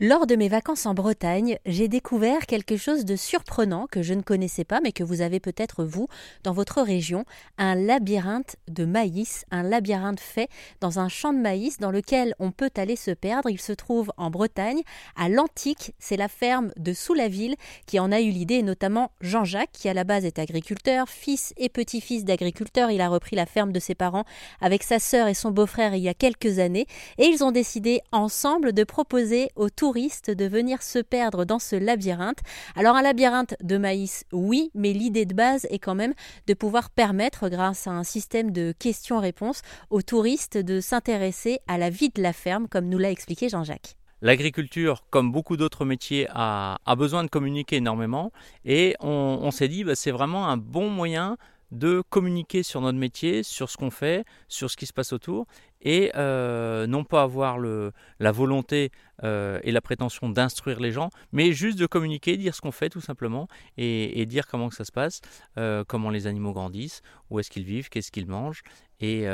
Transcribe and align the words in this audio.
Lors 0.00 0.26
de 0.26 0.34
mes 0.34 0.48
vacances 0.48 0.86
en 0.86 0.94
Bretagne, 0.94 1.56
j'ai 1.66 1.86
découvert 1.86 2.46
quelque 2.46 2.76
chose 2.76 3.04
de 3.04 3.14
surprenant 3.14 3.86
que 3.86 4.02
je 4.02 4.12
ne 4.12 4.22
connaissais 4.22 4.64
pas, 4.64 4.80
mais 4.82 4.90
que 4.90 5.04
vous 5.04 5.20
avez 5.20 5.38
peut-être 5.38 5.84
vous 5.84 6.08
dans 6.42 6.52
votre 6.52 6.82
région, 6.82 7.24
un 7.58 7.76
labyrinthe 7.76 8.56
de 8.66 8.86
maïs, 8.86 9.44
un 9.52 9.62
labyrinthe 9.62 10.18
fait 10.18 10.48
dans 10.80 10.98
un 10.98 11.08
champ 11.08 11.32
de 11.32 11.38
maïs 11.38 11.78
dans 11.78 11.92
lequel 11.92 12.34
on 12.40 12.50
peut 12.50 12.72
aller 12.76 12.96
se 12.96 13.12
perdre. 13.12 13.48
Il 13.50 13.60
se 13.60 13.70
trouve 13.70 14.10
en 14.16 14.30
Bretagne, 14.30 14.82
à 15.14 15.28
l'Antique, 15.28 15.92
c'est 16.00 16.16
la 16.16 16.26
ferme 16.26 16.72
de 16.76 16.92
Sous-la-Ville 16.92 17.54
qui 17.86 18.00
en 18.00 18.10
a 18.10 18.20
eu 18.20 18.30
l'idée, 18.30 18.56
et 18.56 18.62
notamment 18.64 19.12
Jean-Jacques, 19.20 19.70
qui 19.70 19.88
à 19.88 19.94
la 19.94 20.02
base 20.02 20.24
est 20.24 20.40
agriculteur, 20.40 21.08
fils 21.08 21.54
et 21.56 21.68
petit-fils 21.68 22.24
d'agriculteur. 22.24 22.90
Il 22.90 23.00
a 23.00 23.08
repris 23.08 23.36
la 23.36 23.46
ferme 23.46 23.70
de 23.70 23.78
ses 23.78 23.94
parents 23.94 24.24
avec 24.60 24.82
sa 24.82 24.98
sœur 24.98 25.28
et 25.28 25.34
son 25.34 25.52
beau-frère 25.52 25.94
il 25.94 26.02
y 26.02 26.08
a 26.08 26.14
quelques 26.14 26.58
années, 26.58 26.88
et 27.18 27.26
ils 27.26 27.44
ont 27.44 27.52
décidé 27.52 28.00
ensemble 28.10 28.72
de 28.72 28.82
proposer 28.82 29.50
autour 29.54 29.83
touristes 29.84 30.30
de 30.30 30.46
venir 30.46 30.82
se 30.82 30.98
perdre 30.98 31.44
dans 31.44 31.58
ce 31.58 31.76
labyrinthe. 31.76 32.38
Alors 32.74 32.96
un 32.96 33.02
labyrinthe 33.02 33.54
de 33.62 33.76
maïs, 33.76 34.24
oui, 34.32 34.70
mais 34.74 34.94
l'idée 34.94 35.26
de 35.26 35.34
base 35.34 35.66
est 35.68 35.78
quand 35.78 35.94
même 35.94 36.14
de 36.46 36.54
pouvoir 36.54 36.88
permettre, 36.88 37.50
grâce 37.50 37.86
à 37.86 37.90
un 37.90 38.02
système 38.02 38.50
de 38.50 38.72
questions-réponses, 38.78 39.60
aux 39.90 40.00
touristes 40.00 40.56
de 40.56 40.80
s'intéresser 40.80 41.58
à 41.66 41.76
la 41.76 41.90
vie 41.90 42.08
de 42.08 42.22
la 42.22 42.32
ferme, 42.32 42.66
comme 42.66 42.88
nous 42.88 42.96
l'a 42.96 43.10
expliqué 43.10 43.50
Jean-Jacques. 43.50 43.96
L'agriculture, 44.22 45.04
comme 45.10 45.30
beaucoup 45.30 45.58
d'autres 45.58 45.84
métiers, 45.84 46.28
a, 46.30 46.78
besoin 46.96 47.22
de 47.22 47.28
communiquer 47.28 47.76
énormément 47.76 48.32
et 48.64 48.96
on, 49.00 49.50
s'est 49.50 49.68
dit 49.68 49.84
bah, 49.84 49.94
c'est 49.94 50.12
vraiment 50.12 50.48
un 50.48 50.56
bon 50.56 50.88
moyen 50.88 51.36
de 51.70 52.02
communiquer 52.08 52.62
sur 52.62 52.80
notre 52.80 52.98
métier, 52.98 53.42
sur 53.42 53.70
ce 53.70 53.76
qu'on 53.76 53.90
fait, 53.90 54.24
sur 54.48 54.70
ce 54.70 54.76
qui 54.76 54.86
se 54.86 54.92
passe 54.92 55.12
autour, 55.12 55.46
et 55.82 56.10
euh, 56.16 56.86
non 56.86 57.04
pas 57.04 57.22
avoir 57.22 57.58
la 57.58 58.32
volonté 58.32 58.90
euh, 59.22 59.60
et 59.62 59.70
la 59.70 59.80
prétention 59.80 60.28
d'instruire 60.28 60.80
les 60.80 60.92
gens, 60.92 61.10
mais 61.32 61.52
juste 61.52 61.78
de 61.78 61.86
communiquer, 61.86 62.36
dire 62.36 62.54
ce 62.54 62.60
qu'on 62.60 62.72
fait 62.72 62.88
tout 62.88 63.00
simplement, 63.00 63.48
et, 63.76 64.24
dire 64.26 64.46
comment 64.46 64.68
que 64.68 64.74
ça 64.74 64.84
se 64.84 64.92
passe, 64.92 65.20
euh, 65.58 65.84
comment 65.86 66.10
les 66.10 66.26
animaux 66.26 66.52
grandissent, 66.52 67.02
où 67.30 67.38
est-ce 67.38 67.50
qu'ils 67.50 67.64
vivent, 67.64 67.88
qu'est-ce 67.88 68.10
qu'ils 68.10 68.26
mangent, 68.26 68.62
et, 69.00 69.26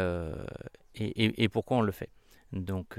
et, 0.94 1.48
pourquoi 1.48 1.78
on 1.78 1.82
le 1.82 1.92
fait. 1.92 2.10
Donc 2.52 2.98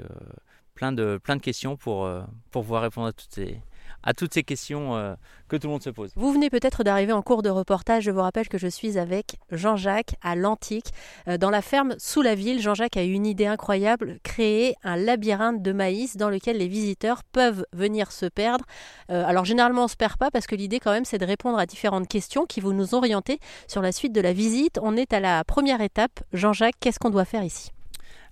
plein, 0.74 0.92
de, 0.92 1.18
plein 1.22 1.36
de 1.36 1.42
questions 1.42 1.76
pour, 1.76 2.08
pour 2.50 2.62
pouvoir 2.62 2.82
répondre 2.82 3.06
à 3.08 3.12
toutes 3.12 3.32
ces, 3.32 3.60
à 4.02 4.14
toutes 4.14 4.34
ces 4.34 4.42
questions 4.42 4.96
euh, 4.96 5.14
que 5.48 5.56
tout 5.56 5.66
le 5.68 5.72
monde 5.72 5.82
se 5.82 5.90
pose. 5.90 6.12
Vous 6.16 6.32
venez 6.32 6.50
peut-être 6.50 6.82
d'arriver 6.82 7.12
en 7.12 7.22
cours 7.22 7.42
de 7.42 7.50
reportage. 7.50 8.04
Je 8.04 8.10
vous 8.10 8.20
rappelle 8.20 8.48
que 8.48 8.58
je 8.58 8.68
suis 8.68 8.98
avec 8.98 9.36
Jean-Jacques 9.50 10.14
à 10.22 10.34
l'Antique, 10.34 10.92
euh, 11.28 11.38
dans 11.38 11.50
la 11.50 11.62
ferme 11.62 11.94
sous 11.98 12.22
la 12.22 12.34
ville. 12.34 12.60
Jean-Jacques 12.60 12.96
a 12.96 13.04
eu 13.04 13.12
une 13.12 13.26
idée 13.26 13.46
incroyable, 13.46 14.18
créer 14.22 14.74
un 14.82 14.96
labyrinthe 14.96 15.62
de 15.62 15.72
maïs 15.72 16.16
dans 16.16 16.30
lequel 16.30 16.58
les 16.58 16.68
visiteurs 16.68 17.22
peuvent 17.24 17.64
venir 17.72 18.12
se 18.12 18.26
perdre. 18.26 18.64
Euh, 19.10 19.24
alors 19.26 19.44
généralement 19.44 19.84
on 19.84 19.88
se 19.88 19.96
perd 19.96 20.16
pas 20.16 20.30
parce 20.30 20.46
que 20.46 20.56
l'idée 20.56 20.80
quand 20.80 20.92
même 20.92 21.04
c'est 21.04 21.18
de 21.18 21.26
répondre 21.26 21.58
à 21.58 21.66
différentes 21.66 22.08
questions 22.08 22.46
qui 22.46 22.60
vont 22.60 22.72
nous 22.72 22.94
orienter 22.94 23.38
sur 23.68 23.82
la 23.82 23.92
suite 23.92 24.12
de 24.12 24.20
la 24.20 24.32
visite. 24.32 24.78
On 24.82 24.96
est 24.96 25.12
à 25.12 25.20
la 25.20 25.44
première 25.44 25.80
étape. 25.80 26.20
Jean-Jacques, 26.32 26.76
qu'est-ce 26.80 26.98
qu'on 26.98 27.10
doit 27.10 27.24
faire 27.24 27.44
ici? 27.44 27.70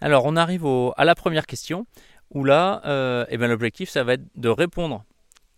Alors 0.01 0.25
on 0.25 0.37
arrive 0.37 0.67
à 0.97 1.05
la 1.05 1.15
première 1.15 1.47
question 1.47 1.87
où 2.31 2.45
là, 2.45 3.27
eh 3.29 3.37
ben, 3.37 3.49
l'objectif 3.49 3.91
ça 3.91 4.05
va 4.05 4.15
être 4.15 4.25
de 4.37 4.49
répondre 4.49 5.05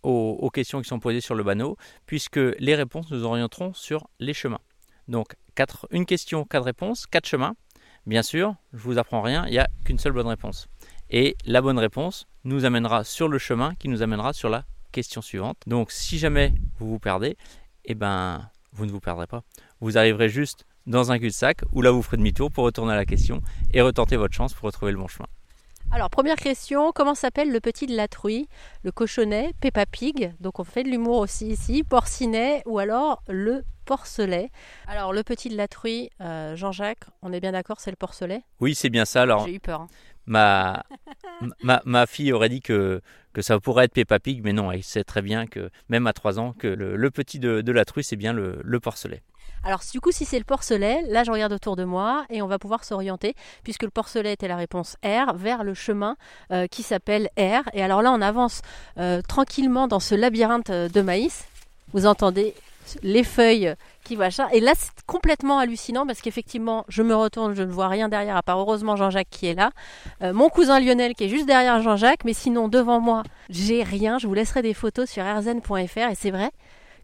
aux, 0.03 0.49
questions 0.49 0.81
qui 0.81 0.87
sont 0.87 0.99
posées 0.99 1.21
sur 1.21 1.35
le 1.35 1.43
panneau, 1.43 1.77
puisque 2.05 2.39
les 2.59 2.75
réponses 2.75 3.09
nous 3.11 3.23
orienteront 3.23 3.73
sur 3.73 4.07
les 4.19 4.33
chemins. 4.33 4.59
Donc, 5.07 5.35
une 5.91 6.05
question, 6.05 6.45
quatre 6.45 6.65
réponses, 6.65 7.07
quatre 7.07 7.27
chemins. 7.27 7.55
Bien 8.05 8.21
sûr, 8.21 8.55
je 8.73 8.79
vous 8.79 8.97
apprends 8.97 9.21
rien, 9.21 9.45
il 9.47 9.51
n'y 9.51 9.59
a 9.59 9.67
qu'une 9.85 9.99
seule 9.99 10.11
bonne 10.11 10.27
réponse. 10.27 10.67
Et 11.09 11.37
la 11.45 11.61
bonne 11.61 11.79
réponse 11.79 12.27
nous 12.43 12.65
amènera 12.65 13.03
sur 13.03 13.29
le 13.29 13.37
chemin 13.37 13.75
qui 13.75 13.87
nous 13.87 14.01
amènera 14.01 14.33
sur 14.33 14.49
la 14.49 14.65
question 14.91 15.21
suivante. 15.21 15.57
Donc, 15.67 15.91
si 15.91 16.17
jamais 16.17 16.53
vous 16.79 16.89
vous 16.89 16.99
perdez, 16.99 17.37
eh 17.85 17.95
ben, 17.95 18.49
vous 18.73 18.85
ne 18.85 18.91
vous 18.91 18.99
perdrez 18.99 19.27
pas. 19.27 19.43
Vous 19.79 19.97
arriverez 19.97 20.29
juste 20.29 20.65
dans 20.85 21.11
un 21.11 21.19
cul-de-sac 21.19 21.61
où 21.71 21.81
là 21.81 21.91
vous 21.91 22.01
ferez 22.01 22.17
demi-tour 22.17 22.51
pour 22.51 22.65
retourner 22.65 22.93
à 22.93 22.97
la 22.97 23.05
question 23.05 23.41
et 23.71 23.81
retenter 23.81 24.17
votre 24.17 24.33
chance 24.33 24.53
pour 24.53 24.65
retrouver 24.65 24.91
le 24.91 24.97
bon 24.97 25.07
chemin. 25.07 25.27
Alors, 25.95 26.09
première 26.09 26.37
question, 26.37 26.91
comment 26.91 27.13
s'appelle 27.13 27.51
le 27.51 27.59
petit 27.59 27.85
de 27.85 27.95
la 27.95 28.07
truie 28.07 28.49
Le 28.81 28.91
cochonnet, 28.91 29.53
Peppa 29.61 29.85
Pig, 29.85 30.33
donc 30.39 30.59
on 30.59 30.63
fait 30.63 30.81
de 30.81 30.89
l'humour 30.89 31.19
aussi 31.19 31.49
ici, 31.49 31.83
porcinet 31.83 32.63
ou 32.65 32.79
alors 32.79 33.21
le 33.27 33.63
porcelet. 33.85 34.49
Alors, 34.87 35.13
le 35.13 35.21
petit 35.21 35.49
de 35.49 35.55
la 35.55 35.67
truie, 35.67 36.09
euh, 36.19 36.55
Jean-Jacques, 36.55 37.03
on 37.21 37.31
est 37.31 37.39
bien 37.39 37.51
d'accord, 37.51 37.79
c'est 37.79 37.91
le 37.91 37.95
porcelet? 37.95 38.41
Oui, 38.59 38.73
c'est 38.73 38.89
bien 38.89 39.05
ça. 39.05 39.21
Alors, 39.21 39.45
J'ai 39.45 39.53
eu 39.53 39.59
peur. 39.59 39.81
Hein. 39.81 39.87
Ma, 40.25 40.83
ma, 41.85 42.05
fille 42.05 42.31
aurait 42.31 42.49
dit 42.49 42.61
que, 42.61 43.01
que 43.33 43.41
ça 43.41 43.59
pourrait 43.59 43.85
être 43.85 43.93
Peppa 43.93 44.19
Pig, 44.19 44.41
mais 44.43 44.53
non, 44.53 44.71
elle 44.71 44.83
sait 44.83 45.03
très 45.03 45.21
bien 45.21 45.47
que, 45.47 45.69
même 45.89 46.07
à 46.07 46.13
3 46.13 46.39
ans, 46.39 46.53
que 46.53 46.67
le, 46.67 47.11
petit 47.11 47.39
de, 47.39 47.71
la 47.71 47.85
truie, 47.85 48.03
c'est 48.03 48.15
bien 48.15 48.33
le, 48.33 48.59
le 48.63 48.79
porcelet. 48.79 49.21
Alors 49.65 49.79
du 49.89 50.01
coup, 50.01 50.11
si 50.11 50.25
c'est 50.25 50.37
le 50.37 50.43
porcelet, 50.43 51.03
là 51.07 51.23
je 51.23 51.31
regarde 51.31 51.53
autour 51.53 51.77
de 51.77 51.85
moi 51.85 52.25
et 52.29 52.41
on 52.41 52.47
va 52.47 52.59
pouvoir 52.59 52.83
s'orienter, 52.83 53.33
puisque 53.63 53.83
le 53.83 53.89
porcelet 53.89 54.33
était 54.33 54.49
la 54.49 54.57
réponse 54.57 54.97
R, 55.05 55.33
vers 55.35 55.63
le 55.63 55.73
chemin 55.73 56.17
euh, 56.51 56.67
qui 56.67 56.83
s'appelle 56.83 57.29
R. 57.37 57.63
Et 57.73 57.81
alors 57.81 58.01
là, 58.01 58.11
on 58.11 58.21
avance 58.21 58.61
euh, 58.97 59.21
tranquillement 59.21 59.87
dans 59.87 60.01
ce 60.01 60.15
labyrinthe 60.15 60.69
euh, 60.69 60.89
de 60.89 61.01
maïs. 61.01 61.45
Vous 61.93 62.07
entendez 62.07 62.55
les 63.01 63.23
feuilles 63.23 63.75
qui 64.03 64.17
machin. 64.17 64.47
Et 64.51 64.59
là, 64.59 64.73
c'est 64.77 64.91
complètement 65.05 65.59
hallucinant 65.59 66.05
parce 66.05 66.21
qu'effectivement, 66.21 66.85
je 66.87 67.03
me 67.03 67.15
retourne, 67.15 67.53
je 67.55 67.63
ne 67.63 67.71
vois 67.71 67.87
rien 67.87 68.09
derrière, 68.09 68.35
à 68.35 68.43
part 68.43 68.59
heureusement 68.59 68.95
Jean-Jacques 68.95 69.29
qui 69.29 69.47
est 69.47 69.55
là. 69.55 69.71
mon 70.21 70.49
cousin 70.49 70.79
Lionel 70.79 71.13
qui 71.13 71.25
est 71.25 71.29
juste 71.29 71.45
derrière 71.45 71.81
Jean-Jacques, 71.81 72.25
mais 72.25 72.33
sinon 72.33 72.67
devant 72.67 72.99
moi, 72.99 73.23
j'ai 73.49 73.83
rien. 73.83 74.17
Je 74.17 74.27
vous 74.27 74.33
laisserai 74.33 74.61
des 74.61 74.73
photos 74.73 75.09
sur 75.09 75.23
rzn.fr 75.23 76.09
et 76.11 76.15
c'est 76.15 76.31
vrai, 76.31 76.51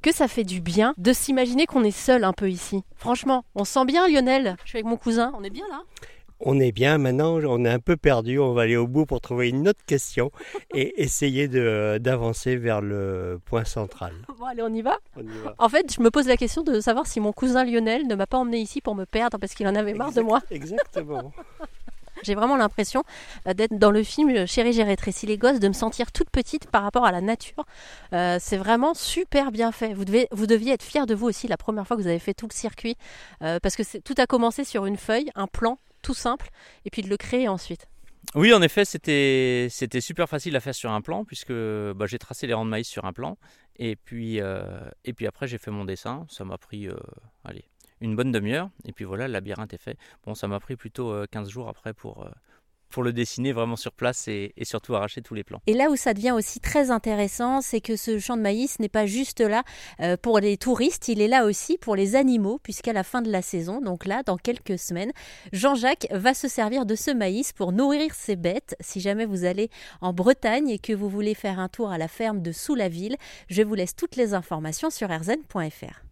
que 0.01 0.13
ça 0.13 0.28
fait 0.28 0.44
du 0.44 0.62
bien 0.62 0.94
de 0.97 1.13
s'imaginer 1.13 1.66
qu'on 1.66 1.84
est 1.84 1.91
seul 1.91 2.23
un 2.23 2.34
peu 2.34 2.50
ici. 2.50 2.84
Franchement, 2.96 3.44
on 3.56 3.66
sent 3.66 3.85
bien 3.85 4.07
Lionel. 4.07 4.56
Je 4.63 4.69
suis 4.69 4.78
avec 4.78 4.85
mon 4.85 4.97
cousin, 4.97 5.34
on 5.38 5.44
est 5.44 5.50
bien 5.50 5.66
là 5.69 5.81
on 6.40 6.60
est 6.60 6.72
bien 6.72 6.98
maintenant, 6.98 7.40
on 7.44 7.66
est 7.66 7.70
un 7.70 7.80
peu 7.80 7.98
perdu, 7.98 8.40
on 8.40 8.54
va 8.54 8.64
aller 8.64 8.78
au 8.78 8.88
bout 8.88 9.06
pour 9.06 9.22
trouver 9.22 9.50
une 9.50 9.68
autre 9.68 9.84
question 9.86 10.32
et 10.74 11.02
essayer 11.02 11.48
d'avancer 11.48 12.56
vers 12.56 12.82
le 12.82 13.40
point 13.46 13.66
central. 13.66 14.14
Bon, 14.40 14.46
allez, 14.46 14.62
on 14.62 14.74
y, 14.74 14.82
va 14.82 14.98
on 15.18 15.22
y 15.22 15.38
va 15.44 15.54
En 15.58 15.68
fait, 15.68 15.94
je 15.94 16.02
me 16.02 16.10
pose 16.10 16.26
la 16.26 16.38
question 16.38 16.64
de 16.64 16.80
savoir 16.80 17.08
si 17.08 17.20
mon 17.20 17.34
cousin 17.34 17.66
Lionel 17.66 18.08
ne 18.08 18.16
m'a 18.16 18.26
pas 18.26 18.38
emmené 18.38 18.60
ici 18.60 18.80
pour 18.80 18.96
me 18.96 19.04
perdre 19.04 19.38
parce 19.38 19.54
qu'il 19.54 19.68
en 19.68 19.76
avait 19.76 19.94
marre 19.94 20.14
de 20.14 20.22
moi. 20.22 20.40
Exactement. 20.50 21.34
J'ai 22.24 22.36
vraiment 22.36 22.58
l'impression 22.58 23.04
euh, 23.48 23.54
d'être 23.54 23.78
dans 23.78 23.92
le 23.92 24.04
film 24.04 24.30
euh, 24.30 24.46
Chérie, 24.46 24.74
j'ai 24.74 24.84
rétréci 24.84 25.26
les 25.26 25.38
gosses, 25.38 25.60
de 25.60 25.68
me 25.68 25.74
sentir 25.74 26.12
toute 26.12 26.30
petite 26.30 26.68
par 26.68 26.84
rapport 26.84 27.06
à 27.06 27.12
la 27.12 27.22
nature. 27.22 27.66
Euh, 28.14 28.38
c'est 28.40 28.58
vraiment 28.58 28.94
super 28.94 29.52
bien 29.52 29.72
fait. 29.72 29.94
Vous, 29.94 30.06
devez, 30.06 30.28
vous 30.32 30.48
deviez 30.48 30.74
être 30.74 30.84
fier 30.84 31.06
de 31.06 31.16
vous 31.16 31.28
aussi 31.28 31.48
la 31.48 31.58
première 31.58 31.88
fois 31.88 31.98
que 31.98 32.02
vous 32.02 32.08
avez 32.08 32.20
fait 32.20 32.34
tout 32.34 32.48
le 32.50 32.54
circuit, 32.54 32.96
parce 33.40 33.76
que 33.76 34.00
tout 34.00 34.16
a 34.18 34.26
commencé 34.26 34.64
sur 34.64 34.86
une 34.86 34.98
feuille, 34.98 35.30
un 35.36 35.48
plan 35.48 35.78
simple, 36.14 36.50
et 36.86 36.90
puis 36.90 37.02
de 37.02 37.09
le 37.09 37.18
créer 37.18 37.47
ensuite. 37.47 37.88
Oui, 38.36 38.53
en 38.53 38.62
effet, 38.62 38.86
c'était 38.86 39.68
c'était 39.72 40.02
super 40.02 40.28
facile 40.30 40.56
à 40.56 40.59
faire 40.59 40.75
sur 40.75 40.92
un 40.92 41.02
plan 41.02 41.25
puisque 41.25 41.53
bah, 41.53 42.06
j'ai 42.06 42.20
tracé 42.20 42.47
les 42.47 42.53
rangs 42.53 42.66
de 42.66 42.70
maïs 42.70 42.88
sur 42.88 43.06
un 43.06 43.14
plan 43.14 43.38
et 43.78 43.96
puis 43.96 44.40
et 44.40 45.14
puis 45.14 45.25
après 45.25 45.47
j'ai 45.47 45.58
fait 45.58 45.72
mon 45.72 45.86
dessin. 45.86 46.28
Ça 46.30 46.44
m'a 46.44 46.58
pris 46.58 46.90
allez 47.44 47.66
une 48.02 48.16
bonne 48.16 48.31
demi-heure. 48.31 48.70
Et 48.86 48.94
puis 48.94 49.06
voilà, 49.06 49.28
le 49.28 49.34
labyrinthe 49.34 49.74
est 49.74 49.81
fait. 49.81 49.97
Bon, 50.25 50.36
ça 50.36 50.47
m'a 50.47 50.59
pris 50.59 50.75
plutôt 50.75 51.14
15 51.31 51.47
euh, 51.47 51.50
jours 51.50 51.70
après 51.70 51.94
pour, 51.94 52.24
euh, 52.24 52.30
pour 52.90 53.04
le 53.04 53.14
dessiner 53.14 53.52
vraiment 53.52 53.76
sur 53.76 53.94
place 53.94 54.28
et, 54.28 54.54
surtout 54.64 54.96
arracher 54.96 55.22
tous 55.22 55.34
les 55.34 55.44
plans. 55.44 55.62
Et 55.68 55.74
là 55.74 55.90
où 55.90 55.96
ça 55.96 56.14
devient 56.14 56.32
aussi 56.32 56.60
très 56.60 56.92
intéressant, 56.92 57.62
c'est 57.62 57.82
que 57.82 57.96
ce 57.96 58.20
champ 58.20 58.38
de 58.38 58.42
maïs 58.42 58.80
n'est 58.80 58.90
pas 58.90 59.06
juste 59.06 59.42
là 59.42 59.64
euh, 60.00 60.18
pour 60.18 60.40
les 60.40 60.58
touristes, 60.58 61.08
il 61.08 61.22
est 61.22 61.28
là 61.28 61.46
aussi 61.46 61.78
pour 61.78 61.96
les 61.96 62.16
animaux, 62.16 62.60
puisqu'à 62.62 62.94
la 62.94 63.04
fin 63.04 63.22
de 63.22 63.32
la 63.32 63.42
saison, 63.42 63.82
donc 63.82 64.06
là, 64.06 64.24
dans 64.24 64.38
quelques 64.38 64.78
semaines, 64.78 65.12
Jean-Jacques 65.54 66.08
va 66.12 66.34
se 66.34 66.48
servir 66.48 66.86
de 66.86 66.96
ce 66.96 67.12
maïs 67.12 67.54
pour 67.54 67.72
nourrir 67.72 68.14
ses 68.14 68.36
bêtes. 68.36 68.76
Si 68.80 69.00
jamais 69.00 69.26
vous 69.26 69.46
allez 69.46 69.70
en 70.02 70.14
Bretagne 70.14 70.70
et 70.70 70.80
que 70.80 70.94
vous 70.94 71.10
voulez 71.10 71.34
faire 71.34 71.60
un 71.60 71.70
tour 71.70 71.90
à 71.90 71.98
la 71.98 72.08
ferme 72.08 72.42
de 72.42 72.52
Sous 72.52 72.76
la 72.76 72.90
Ville, 72.90 73.18
je 73.47 73.64
vous 73.64 73.76
laisse 73.76 73.96
toutes 73.96 74.16
les 74.16 74.34
informations 74.34 74.90
sur 74.90 75.09
rzn.fr. 75.09 76.03